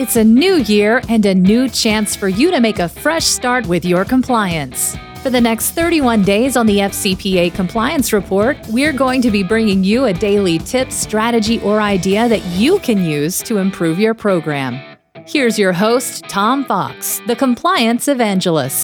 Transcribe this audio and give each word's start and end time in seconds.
It's 0.00 0.16
a 0.16 0.24
new 0.24 0.54
year 0.54 1.02
and 1.10 1.26
a 1.26 1.34
new 1.34 1.68
chance 1.68 2.16
for 2.16 2.26
you 2.26 2.50
to 2.52 2.58
make 2.58 2.78
a 2.78 2.88
fresh 2.88 3.26
start 3.26 3.66
with 3.66 3.84
your 3.84 4.06
compliance. 4.06 4.96
For 5.22 5.28
the 5.28 5.42
next 5.42 5.72
31 5.72 6.22
days 6.22 6.56
on 6.56 6.64
the 6.64 6.78
FCPA 6.78 7.52
Compliance 7.52 8.10
Report, 8.10 8.56
we're 8.70 8.94
going 8.94 9.20
to 9.20 9.30
be 9.30 9.42
bringing 9.42 9.84
you 9.84 10.06
a 10.06 10.14
daily 10.14 10.56
tip, 10.58 10.90
strategy, 10.90 11.60
or 11.60 11.82
idea 11.82 12.30
that 12.30 12.42
you 12.56 12.78
can 12.78 13.04
use 13.04 13.42
to 13.42 13.58
improve 13.58 13.98
your 13.98 14.14
program. 14.14 14.80
Here's 15.26 15.58
your 15.58 15.74
host, 15.74 16.24
Tom 16.30 16.64
Fox, 16.64 17.20
the 17.26 17.36
Compliance 17.36 18.08
Evangelist. 18.08 18.82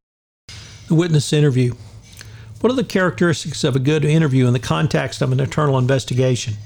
The 0.89 0.95
witness 0.95 1.33
interview. 1.33 1.77
What 2.61 2.71
are 2.71 2.77
the 2.77 2.85
characteristics 2.85 3.65
of 3.65 3.75
a 3.75 3.79
good 3.79 4.05
interview 4.05 4.47
in 4.47 4.53
the 4.53 4.59
context 4.59 5.23
of 5.23 5.33
an 5.33 5.41
internal 5.41 5.79
investigation? 5.79 6.57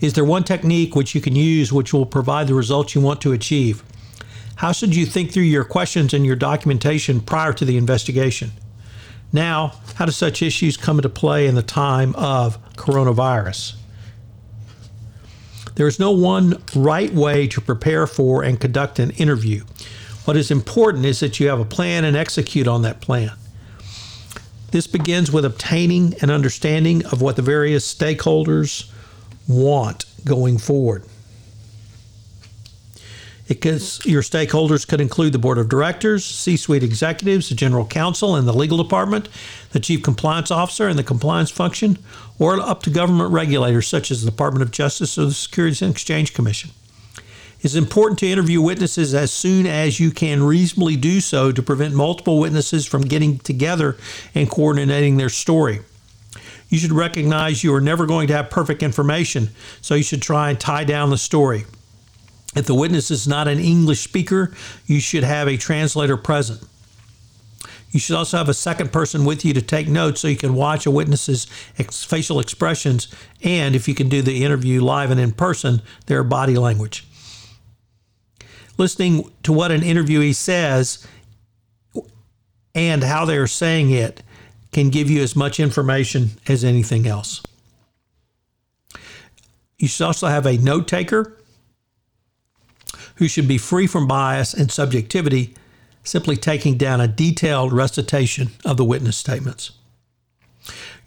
Is 0.00 0.12
there 0.12 0.24
one 0.24 0.44
technique 0.44 0.94
which 0.94 1.14
you 1.14 1.20
can 1.20 1.34
use 1.34 1.72
which 1.72 1.92
will 1.92 2.06
provide 2.06 2.46
the 2.46 2.54
results 2.54 2.94
you 2.94 3.00
want 3.00 3.20
to 3.22 3.32
achieve? 3.32 3.82
How 4.56 4.72
should 4.72 4.94
you 4.94 5.06
think 5.06 5.32
through 5.32 5.44
your 5.44 5.64
questions 5.64 6.14
and 6.14 6.24
your 6.24 6.36
documentation 6.36 7.20
prior 7.20 7.52
to 7.54 7.64
the 7.64 7.76
investigation? 7.76 8.52
Now, 9.32 9.74
how 9.96 10.06
do 10.06 10.12
such 10.12 10.40
issues 10.42 10.76
come 10.76 10.98
into 10.98 11.08
play 11.08 11.46
in 11.46 11.54
the 11.54 11.62
time 11.62 12.14
of 12.14 12.58
coronavirus? 12.74 13.74
There 15.74 15.86
is 15.86 16.00
no 16.00 16.10
one 16.10 16.62
right 16.74 17.12
way 17.12 17.46
to 17.48 17.60
prepare 17.60 18.06
for 18.06 18.42
and 18.42 18.60
conduct 18.60 18.98
an 18.98 19.10
interview. 19.12 19.64
What 20.24 20.36
is 20.36 20.50
important 20.50 21.04
is 21.06 21.20
that 21.20 21.38
you 21.38 21.48
have 21.48 21.60
a 21.60 21.64
plan 21.64 22.04
and 22.04 22.16
execute 22.16 22.66
on 22.66 22.82
that 22.82 23.00
plan. 23.00 23.32
This 24.70 24.86
begins 24.86 25.30
with 25.30 25.44
obtaining 25.44 26.14
an 26.20 26.30
understanding 26.30 27.04
of 27.06 27.22
what 27.22 27.36
the 27.36 27.42
various 27.42 27.92
stakeholders 27.92 28.90
want 29.48 30.04
going 30.24 30.58
forward. 30.58 31.04
It 33.48 33.64
your 34.04 34.20
stakeholders 34.20 34.86
could 34.86 35.00
include 35.00 35.32
the 35.32 35.38
board 35.38 35.56
of 35.56 35.70
directors, 35.70 36.22
C-suite 36.22 36.82
executives, 36.82 37.48
the 37.48 37.54
general 37.54 37.86
counsel 37.86 38.36
and 38.36 38.46
the 38.46 38.52
legal 38.52 38.76
department, 38.76 39.30
the 39.72 39.80
chief 39.80 40.02
compliance 40.02 40.50
officer 40.50 40.86
and 40.86 40.98
the 40.98 41.04
compliance 41.04 41.50
function, 41.50 41.98
or 42.38 42.60
up 42.60 42.82
to 42.82 42.90
government 42.90 43.32
regulators 43.32 43.86
such 43.86 44.10
as 44.10 44.22
the 44.22 44.30
Department 44.30 44.62
of 44.62 44.70
Justice 44.70 45.16
or 45.16 45.24
the 45.24 45.32
Securities 45.32 45.80
and 45.80 45.92
Exchange 45.92 46.34
Commission. 46.34 46.70
It's 47.60 47.74
important 47.74 48.18
to 48.20 48.26
interview 48.28 48.60
witnesses 48.60 49.14
as 49.14 49.32
soon 49.32 49.66
as 49.66 49.98
you 49.98 50.10
can 50.10 50.42
reasonably 50.42 50.96
do 50.96 51.20
so 51.20 51.50
to 51.50 51.62
prevent 51.62 51.94
multiple 51.94 52.38
witnesses 52.38 52.84
from 52.86 53.02
getting 53.02 53.38
together 53.38 53.96
and 54.34 54.48
coordinating 54.50 55.16
their 55.16 55.30
story. 55.30 55.80
You 56.68 56.78
should 56.78 56.92
recognize 56.92 57.64
you 57.64 57.74
are 57.74 57.80
never 57.80 58.06
going 58.06 58.28
to 58.28 58.34
have 58.34 58.50
perfect 58.50 58.82
information, 58.82 59.50
so 59.80 59.94
you 59.94 60.02
should 60.02 60.22
try 60.22 60.50
and 60.50 60.60
tie 60.60 60.84
down 60.84 61.10
the 61.10 61.18
story. 61.18 61.64
If 62.54 62.66
the 62.66 62.74
witness 62.74 63.10
is 63.10 63.28
not 63.28 63.48
an 63.48 63.58
English 63.58 64.00
speaker, 64.00 64.54
you 64.86 65.00
should 65.00 65.24
have 65.24 65.48
a 65.48 65.56
translator 65.56 66.16
present. 66.16 66.62
You 67.90 68.00
should 68.00 68.16
also 68.16 68.36
have 68.36 68.50
a 68.50 68.54
second 68.54 68.92
person 68.92 69.24
with 69.24 69.44
you 69.44 69.54
to 69.54 69.62
take 69.62 69.88
notes 69.88 70.20
so 70.20 70.28
you 70.28 70.36
can 70.36 70.54
watch 70.54 70.84
a 70.84 70.90
witness's 70.90 71.46
ex- 71.78 72.04
facial 72.04 72.38
expressions 72.38 73.08
and, 73.42 73.74
if 73.74 73.88
you 73.88 73.94
can 73.94 74.10
do 74.10 74.20
the 74.20 74.44
interview 74.44 74.82
live 74.82 75.10
and 75.10 75.18
in 75.18 75.32
person, 75.32 75.80
their 76.06 76.22
body 76.22 76.56
language. 76.56 77.06
Listening 78.76 79.30
to 79.42 79.52
what 79.52 79.70
an 79.70 79.80
interviewee 79.80 80.34
says 80.34 81.06
and 82.74 83.02
how 83.02 83.24
they're 83.24 83.46
saying 83.46 83.90
it 83.90 84.22
can 84.72 84.90
give 84.90 85.10
you 85.10 85.22
as 85.22 85.34
much 85.34 85.58
information 85.60 86.30
as 86.46 86.64
anything 86.64 87.06
else. 87.06 87.42
You 89.78 89.88
should 89.88 90.04
also 90.04 90.26
have 90.26 90.46
a 90.46 90.58
note 90.58 90.88
taker 90.88 91.36
who 93.16 93.28
should 93.28 93.48
be 93.48 93.58
free 93.58 93.86
from 93.86 94.06
bias 94.06 94.54
and 94.54 94.70
subjectivity, 94.70 95.54
simply 96.04 96.36
taking 96.36 96.76
down 96.76 97.00
a 97.00 97.08
detailed 97.08 97.72
recitation 97.72 98.50
of 98.64 98.76
the 98.76 98.84
witness 98.84 99.16
statements. 99.16 99.72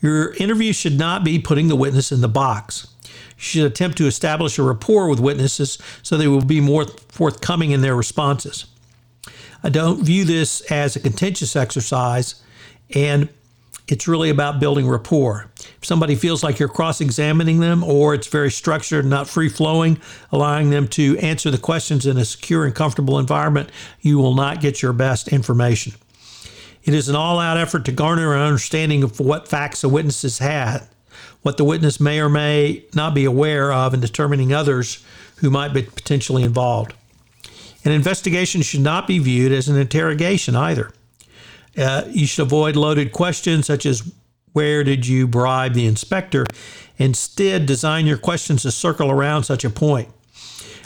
Your 0.01 0.33
interview 0.33 0.73
should 0.73 0.97
not 0.97 1.23
be 1.23 1.39
putting 1.39 1.67
the 1.67 1.75
witness 1.75 2.11
in 2.11 2.21
the 2.21 2.27
box. 2.27 2.87
You 3.05 3.11
should 3.37 3.65
attempt 3.65 3.97
to 3.99 4.07
establish 4.07 4.57
a 4.57 4.63
rapport 4.63 5.07
with 5.07 5.19
witnesses 5.19 5.77
so 6.01 6.17
they 6.17 6.27
will 6.27 6.43
be 6.43 6.59
more 6.59 6.85
forthcoming 7.09 7.71
in 7.71 7.81
their 7.81 7.95
responses. 7.95 8.65
I 9.63 9.69
don't 9.69 10.03
view 10.03 10.25
this 10.25 10.61
as 10.71 10.95
a 10.95 10.99
contentious 10.99 11.55
exercise, 11.55 12.41
and 12.95 13.29
it's 13.91 14.07
really 14.07 14.29
about 14.29 14.61
building 14.61 14.87
rapport. 14.87 15.51
If 15.59 15.83
somebody 15.83 16.15
feels 16.15 16.43
like 16.43 16.59
you're 16.59 16.69
cross 16.69 17.01
examining 17.01 17.59
them 17.59 17.83
or 17.83 18.13
it's 18.13 18.27
very 18.27 18.49
structured 18.49 19.03
and 19.03 19.09
not 19.09 19.27
free 19.27 19.49
flowing, 19.49 19.99
allowing 20.31 20.69
them 20.69 20.87
to 20.89 21.17
answer 21.17 21.51
the 21.51 21.57
questions 21.57 22.05
in 22.05 22.17
a 22.17 22.23
secure 22.23 22.63
and 22.63 22.73
comfortable 22.73 23.19
environment, 23.19 23.69
you 23.99 24.17
will 24.17 24.33
not 24.33 24.61
get 24.61 24.81
your 24.81 24.93
best 24.93 25.27
information. 25.27 25.91
It 26.85 26.93
is 26.93 27.09
an 27.09 27.17
all 27.17 27.37
out 27.37 27.57
effort 27.57 27.83
to 27.83 27.91
garner 27.91 28.33
an 28.33 28.39
understanding 28.39 29.03
of 29.03 29.19
what 29.19 29.49
facts 29.49 29.81
the 29.81 29.89
witness 29.89 30.21
has 30.21 30.37
had, 30.37 30.87
what 31.41 31.57
the 31.57 31.65
witness 31.65 31.99
may 31.99 32.21
or 32.21 32.29
may 32.29 32.85
not 32.95 33.13
be 33.13 33.25
aware 33.25 33.73
of 33.73 33.93
in 33.93 33.99
determining 33.99 34.53
others 34.53 35.03
who 35.39 35.49
might 35.49 35.73
be 35.73 35.81
potentially 35.81 36.43
involved. 36.43 36.93
An 37.83 37.91
investigation 37.91 38.61
should 38.61 38.79
not 38.79 39.05
be 39.05 39.19
viewed 39.19 39.51
as 39.51 39.67
an 39.67 39.75
interrogation 39.75 40.55
either. 40.55 40.93
Uh, 41.77 42.03
you 42.09 42.25
should 42.25 42.43
avoid 42.43 42.75
loaded 42.75 43.11
questions 43.11 43.65
such 43.65 43.85
as 43.85 44.11
where 44.53 44.83
did 44.83 45.07
you 45.07 45.27
bribe 45.27 45.73
the 45.73 45.85
inspector? 45.85 46.45
Instead, 46.97 47.65
design 47.65 48.05
your 48.05 48.17
questions 48.17 48.63
to 48.63 48.71
circle 48.71 49.09
around 49.09 49.43
such 49.43 49.63
a 49.63 49.69
point. 49.69 50.09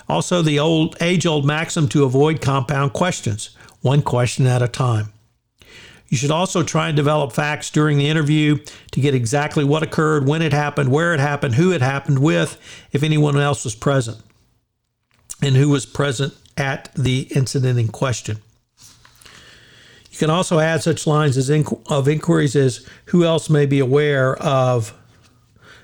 Also, 0.08 0.42
the 0.42 0.60
old 0.60 0.96
age-old 1.02 1.46
maxim 1.46 1.90
to 1.90 2.04
avoid 2.04 2.42
compound 2.42 2.94
questions, 2.94 3.50
one 3.82 4.02
question 4.04 4.46
at 4.46 4.62
a 4.62 4.68
time. 4.68 5.12
You 6.10 6.18
should 6.18 6.32
also 6.32 6.62
try 6.62 6.90
and 6.90 6.96
develop 6.96 7.34
facts 7.34 7.72
during 7.72 7.98
the 7.98 8.08
interview 8.08 8.60
to 8.92 9.02
get 9.02 9.16
exactly 9.16 9.64
what 9.64 9.82
occurred, 9.82 10.28
when 10.28 10.44
it 10.44 10.54
happened, 10.54 10.92
where 10.92 11.16
it 11.16 11.20
happened, 11.20 11.56
who 11.56 11.72
it 11.72 11.82
happened 11.82 12.20
with, 12.20 12.60
if 12.92 13.02
anyone 13.02 13.38
else 13.38 13.64
was 13.64 13.74
present, 13.74 14.20
and 15.42 15.56
who 15.56 15.70
was 15.70 15.88
present 15.88 16.36
at 16.56 16.94
the 16.94 17.28
incident 17.36 17.80
in 17.80 17.88
question. 17.88 18.38
You 20.16 20.20
can 20.20 20.30
also 20.30 20.60
add 20.60 20.82
such 20.82 21.06
lines 21.06 21.36
as 21.36 21.50
inqu- 21.50 21.82
of 21.92 22.08
inquiries 22.08 22.56
as 22.56 22.88
who 23.08 23.26
else 23.26 23.50
may 23.50 23.66
be 23.66 23.80
aware 23.80 24.38
of 24.38 24.94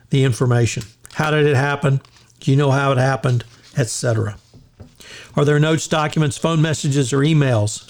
the 0.09 0.23
information. 0.23 0.83
How 1.11 1.31
did 1.31 1.45
it 1.45 1.57
happen? 1.57 1.99
Do 2.39 2.49
you 2.49 2.55
know 2.55 2.71
how 2.71 2.93
it 2.93 2.97
happened? 2.97 3.43
Etc. 3.75 4.37
Are 5.35 5.43
there 5.43 5.59
notes, 5.59 5.85
documents, 5.85 6.37
phone 6.37 6.61
messages, 6.61 7.11
or 7.11 7.17
emails? 7.17 7.85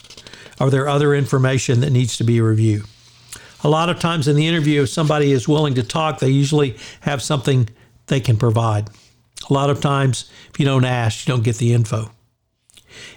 Are 0.60 0.72
there 0.72 0.88
other 0.88 1.14
information 1.14 1.82
that 1.82 1.92
needs 1.92 2.18
to 2.18 2.24
be 2.24 2.42
reviewed? 2.42 2.86
A 3.64 3.70
lot 3.70 3.90
of 3.90 4.00
times 4.00 4.28
in 4.28 4.36
the 4.36 4.48
interview, 4.48 4.82
if 4.82 4.90
somebody 4.90 5.34
is 5.34 5.48
willing 5.48 5.76
to 5.76 5.84
talk, 5.84 6.18
they 6.18 6.30
usually 6.30 6.76
have 7.02 7.22
something 7.22 7.70
they 8.08 8.20
can 8.20 8.38
provide. 8.38 8.90
A 9.48 9.54
lot 9.54 9.70
of 9.70 9.80
times, 9.80 10.28
if 10.50 10.60
you 10.60 10.66
don't 10.66 10.86
ask, 10.86 11.28
you 11.28 11.36
don't 11.36 11.44
get 11.44 11.58
the 11.58 11.72
info. 11.72 12.10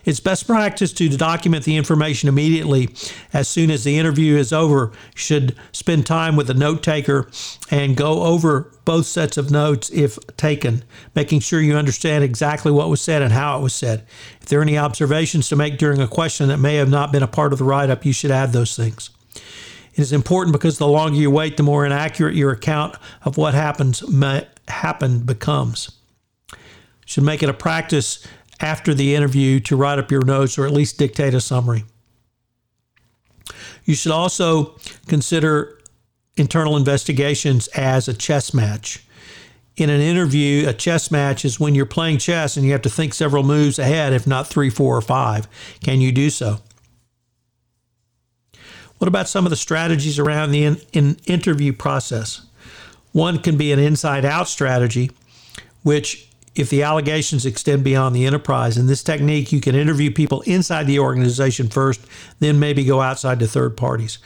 It's 0.04 0.20
best 0.20 0.46
practice 0.46 0.92
to 0.94 1.08
document 1.08 1.64
the 1.64 1.76
information 1.76 2.28
immediately 2.28 2.88
as 3.32 3.48
soon 3.48 3.70
as 3.70 3.84
the 3.84 3.98
interview 3.98 4.36
is 4.36 4.52
over. 4.52 4.92
Should 5.14 5.56
spend 5.72 6.06
time 6.06 6.36
with 6.36 6.46
the 6.46 6.54
note 6.54 6.82
taker 6.82 7.30
and 7.70 7.96
go 7.96 8.22
over 8.22 8.72
both 8.84 9.06
sets 9.06 9.36
of 9.36 9.50
notes 9.50 9.90
if 9.90 10.18
taken, 10.36 10.84
making 11.14 11.40
sure 11.40 11.60
you 11.60 11.76
understand 11.76 12.24
exactly 12.24 12.70
what 12.70 12.90
was 12.90 13.00
said 13.00 13.22
and 13.22 13.32
how 13.32 13.58
it 13.58 13.62
was 13.62 13.74
said. 13.74 14.06
If 14.40 14.48
there 14.48 14.58
are 14.58 14.62
any 14.62 14.78
observations 14.78 15.48
to 15.48 15.56
make 15.56 15.78
during 15.78 16.00
a 16.00 16.08
question 16.08 16.48
that 16.48 16.58
may 16.58 16.76
have 16.76 16.90
not 16.90 17.12
been 17.12 17.22
a 17.22 17.28
part 17.28 17.52
of 17.52 17.58
the 17.58 17.64
write 17.64 17.90
up, 17.90 18.04
you 18.04 18.12
should 18.12 18.30
add 18.30 18.52
those 18.52 18.76
things. 18.76 19.10
It 19.94 20.00
is 20.00 20.12
important 20.12 20.52
because 20.52 20.78
the 20.78 20.88
longer 20.88 21.16
you 21.16 21.30
wait, 21.30 21.56
the 21.56 21.62
more 21.62 21.86
inaccurate 21.86 22.34
your 22.34 22.50
account 22.50 22.96
of 23.22 23.36
what 23.36 23.54
happens 23.54 24.02
happened 24.68 25.24
becomes. 25.24 25.90
Should 27.06 27.24
make 27.24 27.42
it 27.42 27.48
a 27.48 27.54
practice 27.54 28.26
after 28.60 28.94
the 28.94 29.14
interview 29.14 29.60
to 29.60 29.76
write 29.76 29.98
up 29.98 30.10
your 30.10 30.24
notes 30.24 30.58
or 30.58 30.66
at 30.66 30.72
least 30.72 30.98
dictate 30.98 31.34
a 31.34 31.40
summary. 31.40 31.84
You 33.84 33.94
should 33.94 34.12
also 34.12 34.76
consider 35.06 35.78
internal 36.36 36.76
investigations 36.76 37.68
as 37.68 38.08
a 38.08 38.14
chess 38.14 38.54
match. 38.54 39.04
In 39.76 39.90
an 39.90 40.00
interview, 40.00 40.68
a 40.68 40.72
chess 40.72 41.10
match 41.10 41.44
is 41.44 41.58
when 41.58 41.74
you're 41.74 41.86
playing 41.86 42.18
chess 42.18 42.56
and 42.56 42.64
you 42.64 42.72
have 42.72 42.82
to 42.82 42.90
think 42.90 43.12
several 43.12 43.42
moves 43.42 43.78
ahead, 43.78 44.12
if 44.12 44.26
not 44.26 44.46
three, 44.46 44.70
four, 44.70 44.96
or 44.96 45.00
five. 45.00 45.48
Can 45.82 46.00
you 46.00 46.12
do 46.12 46.30
so? 46.30 46.60
What 48.98 49.08
about 49.08 49.28
some 49.28 49.44
of 49.44 49.50
the 49.50 49.56
strategies 49.56 50.18
around 50.18 50.52
the 50.52 50.64
in, 50.64 50.76
in 50.92 51.16
interview 51.26 51.72
process? 51.72 52.46
One 53.12 53.38
can 53.38 53.56
be 53.56 53.72
an 53.72 53.78
inside 53.78 54.24
out 54.24 54.48
strategy, 54.48 55.10
which 55.82 56.28
if 56.54 56.70
the 56.70 56.82
allegations 56.82 57.46
extend 57.46 57.82
beyond 57.84 58.14
the 58.14 58.26
enterprise. 58.26 58.76
In 58.76 58.86
this 58.86 59.02
technique, 59.02 59.52
you 59.52 59.60
can 59.60 59.74
interview 59.74 60.10
people 60.10 60.42
inside 60.42 60.84
the 60.86 60.98
organization 60.98 61.68
first, 61.68 62.00
then 62.38 62.58
maybe 62.58 62.84
go 62.84 63.00
outside 63.00 63.40
to 63.40 63.46
third 63.46 63.76
parties. 63.76 64.18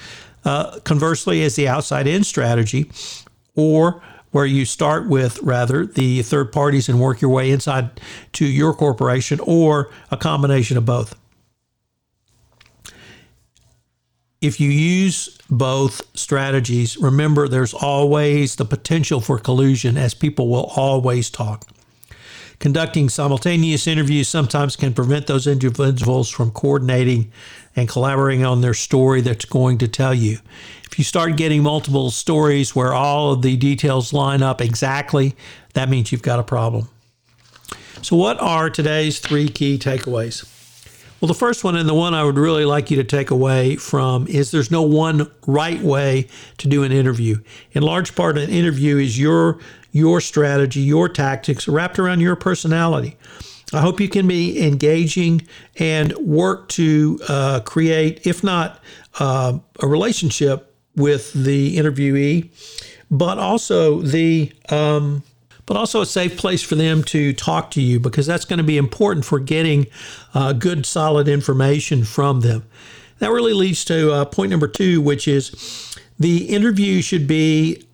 Uh, 0.44 0.78
conversely, 0.80 1.42
as 1.42 1.56
the 1.56 1.68
outside 1.68 2.06
in 2.06 2.24
strategy, 2.24 2.90
or 3.54 4.02
where 4.30 4.46
you 4.46 4.64
start 4.64 5.08
with 5.08 5.40
rather 5.42 5.86
the 5.86 6.22
third 6.22 6.52
parties 6.52 6.88
and 6.88 7.00
work 7.00 7.20
your 7.20 7.30
way 7.30 7.50
inside 7.50 8.00
to 8.32 8.46
your 8.46 8.74
corporation 8.74 9.40
or 9.42 9.90
a 10.10 10.16
combination 10.16 10.76
of 10.76 10.84
both. 10.84 11.14
If 14.40 14.60
you 14.60 14.70
use 14.70 15.36
both 15.50 16.02
strategies, 16.16 16.96
remember 16.96 17.48
there's 17.48 17.74
always 17.74 18.56
the 18.56 18.64
potential 18.64 19.20
for 19.20 19.38
collusion 19.38 19.96
as 19.96 20.14
people 20.14 20.48
will 20.48 20.70
always 20.76 21.30
talk. 21.30 21.66
Conducting 22.58 23.08
simultaneous 23.08 23.86
interviews 23.86 24.28
sometimes 24.28 24.74
can 24.74 24.92
prevent 24.92 25.28
those 25.28 25.46
individuals 25.46 26.28
from 26.28 26.50
coordinating 26.50 27.30
and 27.76 27.88
collaborating 27.88 28.44
on 28.44 28.62
their 28.62 28.74
story 28.74 29.20
that's 29.20 29.44
going 29.44 29.78
to 29.78 29.86
tell 29.86 30.12
you. 30.12 30.38
If 30.84 30.98
you 30.98 31.04
start 31.04 31.36
getting 31.36 31.62
multiple 31.62 32.10
stories 32.10 32.74
where 32.74 32.92
all 32.92 33.32
of 33.32 33.42
the 33.42 33.56
details 33.56 34.12
line 34.12 34.42
up 34.42 34.60
exactly, 34.60 35.36
that 35.74 35.88
means 35.88 36.10
you've 36.10 36.22
got 36.22 36.40
a 36.40 36.42
problem. 36.42 36.88
So, 38.02 38.16
what 38.16 38.40
are 38.40 38.70
today's 38.70 39.20
three 39.20 39.48
key 39.48 39.78
takeaways? 39.78 40.54
Well, 41.20 41.26
the 41.26 41.34
first 41.34 41.64
one, 41.64 41.76
and 41.76 41.88
the 41.88 41.94
one 41.94 42.14
I 42.14 42.22
would 42.22 42.38
really 42.38 42.64
like 42.64 42.90
you 42.92 42.96
to 42.96 43.04
take 43.04 43.30
away 43.30 43.74
from, 43.74 44.28
is 44.28 44.52
there's 44.52 44.70
no 44.70 44.82
one 44.82 45.28
right 45.48 45.80
way 45.80 46.28
to 46.58 46.68
do 46.68 46.84
an 46.84 46.92
interview. 46.92 47.38
In 47.72 47.82
large 47.82 48.14
part, 48.14 48.38
an 48.38 48.50
interview 48.50 48.98
is 48.98 49.18
your 49.18 49.58
your 49.92 50.20
strategy, 50.20 50.80
your 50.80 51.08
tactics 51.08 51.66
wrapped 51.68 51.98
around 51.98 52.20
your 52.20 52.36
personality. 52.36 53.16
I 53.72 53.80
hope 53.80 54.00
you 54.00 54.08
can 54.08 54.26
be 54.26 54.62
engaging 54.62 55.46
and 55.76 56.12
work 56.16 56.68
to 56.70 57.18
uh, 57.28 57.60
create, 57.60 58.26
if 58.26 58.42
not 58.42 58.82
uh, 59.18 59.58
a 59.80 59.86
relationship 59.86 60.74
with 60.96 61.32
the 61.32 61.76
interviewee, 61.76 62.50
but 63.10 63.38
also 63.38 64.00
the 64.00 64.52
um, 64.70 65.22
but 65.66 65.76
also 65.76 66.00
a 66.00 66.06
safe 66.06 66.38
place 66.38 66.62
for 66.62 66.76
them 66.76 67.04
to 67.04 67.34
talk 67.34 67.70
to 67.72 67.82
you 67.82 68.00
because 68.00 68.26
that's 68.26 68.46
going 68.46 68.56
to 68.56 68.64
be 68.64 68.78
important 68.78 69.26
for 69.26 69.38
getting 69.38 69.86
uh, 70.32 70.54
good, 70.54 70.86
solid 70.86 71.28
information 71.28 72.04
from 72.04 72.40
them. 72.40 72.64
That 73.18 73.30
really 73.32 73.52
leads 73.52 73.84
to 73.84 74.10
uh, 74.12 74.24
point 74.24 74.50
number 74.50 74.66
two, 74.66 75.02
which 75.02 75.28
is 75.28 75.94
the 76.18 76.46
interview 76.46 77.02
should 77.02 77.26
be 77.26 77.86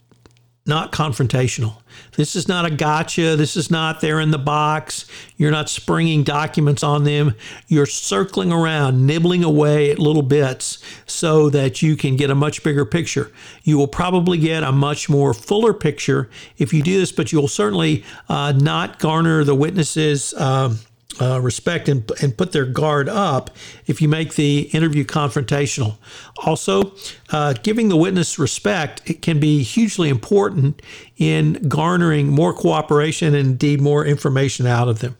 not 0.67 0.93
confrontational. 0.93 1.79
This 2.17 2.37
is 2.37 2.49
not 2.49 2.64
a 2.64 2.70
gotcha. 2.70 3.37
This 3.37 3.56
is 3.56 3.70
not 3.70 4.00
there 4.00 4.20
in 4.20 4.31
the 4.31 4.38
box. 4.38 5.06
You're 5.37 5.50
not 5.50 5.69
springing 5.69 6.23
documents 6.23 6.82
on 6.82 7.05
them. 7.05 7.35
You're 7.69 7.87
circling 7.87 8.52
around, 8.52 9.06
nibbling 9.06 9.44
away 9.44 9.91
at 9.91 9.99
little 9.99 10.23
bits 10.23 10.79
so 11.06 11.50
that 11.50 11.82
you 11.82 11.96
can 11.96 12.17
get 12.17 12.31
a 12.31 12.35
much 12.35 12.62
bigger 12.62 12.85
picture. 12.85 13.32
You 13.62 13.79
will 13.79 13.88
probably 13.88 14.38
get 14.38 14.62
a 14.62 14.73
much 14.73 15.08
more 15.08 15.35
fuller 15.35 15.75
picture 15.75 16.31
if 16.58 16.73
you 16.73 16.82
do 16.82 16.99
this, 16.99 17.12
but 17.12 17.32
you'll 17.32 17.49
certainly 17.49 18.05
uh, 18.29 18.52
not 18.52 18.99
garner 18.99 19.44
the 19.44 19.55
witnesses. 19.55 20.35
Um, 20.35 20.79
uh, 21.21 21.41
respect 21.41 21.89
and, 21.89 22.11
and 22.23 22.37
put 22.37 22.53
their 22.53 22.65
guard 22.65 23.09
up 23.09 23.51
if 23.87 24.01
you 24.03 24.09
make 24.09 24.35
the 24.35 24.63
interview 24.73 25.05
confrontational. 25.05 25.97
Also, 26.45 26.95
uh, 27.31 27.55
giving 27.63 27.89
the 27.89 27.97
witness 27.97 28.39
respect 28.39 29.03
it 29.09 29.23
can 29.23 29.41
be 29.41 29.63
hugely 29.63 30.09
important 30.09 30.81
in 31.17 31.55
garnering 31.69 32.29
more 32.29 32.53
cooperation 32.53 33.35
and 33.35 33.49
indeed 33.49 33.81
more 33.81 34.05
information 34.05 34.67
out 34.67 34.89
of 34.89 35.01
them. 35.01 35.17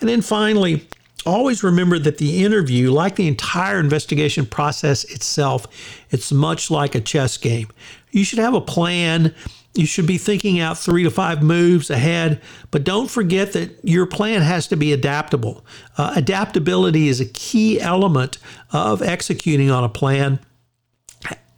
And 0.00 0.08
then 0.08 0.22
finally, 0.22 0.86
always 1.24 1.62
remember 1.62 1.98
that 1.98 2.18
the 2.18 2.44
interview, 2.44 2.90
like 2.90 3.16
the 3.16 3.28
entire 3.28 3.78
investigation 3.78 4.46
process 4.46 5.04
itself, 5.04 5.66
it's 6.10 6.32
much 6.32 6.70
like 6.70 6.94
a 6.94 7.00
chess 7.00 7.36
game. 7.36 7.68
You 8.10 8.24
should 8.24 8.40
have 8.40 8.54
a 8.54 8.60
plan 8.60 9.34
you 9.74 9.86
should 9.86 10.06
be 10.06 10.18
thinking 10.18 10.60
out 10.60 10.76
three 10.76 11.02
to 11.02 11.10
five 11.10 11.42
moves 11.42 11.88
ahead, 11.88 12.40
but 12.70 12.84
don't 12.84 13.10
forget 13.10 13.52
that 13.52 13.78
your 13.82 14.06
plan 14.06 14.42
has 14.42 14.68
to 14.68 14.76
be 14.76 14.92
adaptable. 14.92 15.64
Uh, 15.96 16.12
adaptability 16.14 17.08
is 17.08 17.20
a 17.20 17.26
key 17.26 17.80
element 17.80 18.38
of 18.72 19.00
executing 19.00 19.70
on 19.70 19.82
a 19.82 19.88
plan. 19.88 20.38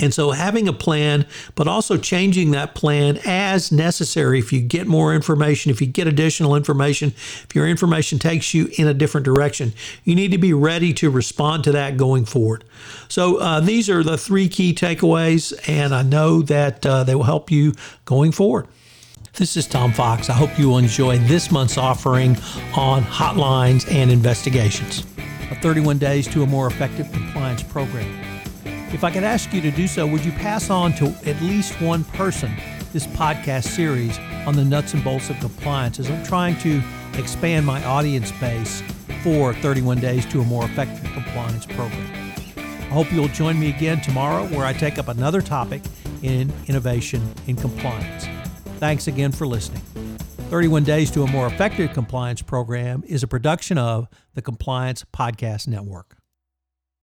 And 0.05 0.13
so 0.13 0.33
having 0.33 0.69
a 0.69 0.73
plan, 0.75 1.25
but 1.55 1.67
also 1.67 1.97
changing 1.97 2.51
that 2.51 2.75
plan 2.75 3.19
as 3.25 3.73
necessary 3.73 4.39
if 4.39 4.53
you 4.53 4.61
get 4.61 4.87
more 4.87 5.15
information, 5.15 5.71
if 5.71 5.81
you 5.81 5.87
get 5.87 6.07
additional 6.07 6.55
information, 6.55 7.15
if 7.17 7.55
your 7.55 7.67
information 7.67 8.19
takes 8.19 8.53
you 8.53 8.69
in 8.77 8.87
a 8.87 8.93
different 8.93 9.25
direction, 9.25 9.73
you 10.05 10.15
need 10.15 10.31
to 10.33 10.37
be 10.37 10.53
ready 10.53 10.93
to 10.93 11.09
respond 11.09 11.65
to 11.65 11.73
that 11.73 11.97
going 11.97 12.27
forward. 12.27 12.65
So 13.09 13.39
uh, 13.39 13.61
these 13.61 13.89
are 13.89 14.03
the 14.03 14.19
three 14.19 14.47
key 14.47 14.75
takeaways, 14.75 15.59
and 15.67 15.95
I 15.95 16.03
know 16.03 16.43
that 16.43 16.85
uh, 16.85 17.05
they 17.05 17.15
will 17.15 17.23
help 17.23 17.51
you 17.51 17.73
going 18.05 18.33
forward. 18.33 18.69
This 19.33 19.57
is 19.57 19.67
Tom 19.67 19.91
Fox. 19.95 20.29
I 20.29 20.35
hope 20.35 20.59
you 20.59 20.69
will 20.69 20.79
enjoy 20.79 21.17
this 21.17 21.51
month's 21.51 21.79
offering 21.79 22.37
on 22.77 23.03
hotlines 23.05 23.91
and 23.91 24.11
investigations. 24.11 25.07
A 25.51 25.55
31 25.55 25.97
days 25.97 26.29
to 26.29 26.43
a 26.43 26.47
more 26.47 26.67
effective 26.67 27.11
compliance 27.11 27.63
program. 27.63 28.34
If 28.95 29.03
I 29.03 29.11
could 29.11 29.25
ask 29.25 29.53
you 29.53 29.61
to 29.61 29.73
do 29.73 29.89
so, 29.89 30.07
would 30.07 30.25
you 30.25 30.31
pass 30.31 30.71
on 30.71 30.93
to 30.95 31.07
at 31.29 31.43
least 31.43 31.81
one 31.81 32.05
person 32.05 32.55
this 32.93 33.09
podcast 33.09 33.65
series 33.65 34.17
on 34.47 34.55
the 34.55 34.65
nuts 34.65 34.95
and 34.95 35.03
bolts 35.03 35.31
of 35.31 35.41
compliance 35.41 35.99
as 35.99 36.09
I'm 36.09 36.23
trying 36.23 36.57
to 36.59 36.81
expand 37.15 37.67
my 37.67 37.85
audience 37.85 38.31
base 38.39 38.85
for 39.25 39.53
31 39.53 39.99
days 39.99 40.25
to 40.27 40.43
a 40.43 40.45
more 40.45 40.65
effective 40.65 41.13
compliance 41.13 41.67
program? 41.67 42.33
I 42.57 42.95
hope 42.95 43.13
you'll 43.13 43.27
join 43.27 43.59
me 43.59 43.71
again 43.71 44.01
tomorrow 44.01 44.47
where 44.47 44.65
I 44.65 44.73
take 44.73 44.97
up 44.97 45.09
another 45.09 45.43
topic 45.43 45.83
in 46.23 46.53
innovation 46.69 47.21
in 47.49 47.57
compliance. 47.57 48.27
Thanks 48.79 49.09
again 49.09 49.33
for 49.33 49.45
listening. 49.45 49.83
31 50.51 50.85
Days 50.85 51.11
to 51.11 51.25
a 51.25 51.27
More 51.33 51.49
Effective 51.49 51.93
Compliance 51.93 52.43
Program 52.43 53.03
is 53.09 53.25
a 53.25 53.27
production 53.27 53.77
of 53.77 54.07
the 54.35 54.43
Compliance 54.43 55.05
Podcast 55.13 55.67
Network. 55.67 56.17